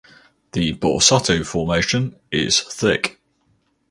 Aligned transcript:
The 0.53 0.73
Borsato 0.73 1.45
Formation 1.45 2.15
is 2.31 2.59
thick. 2.59 3.21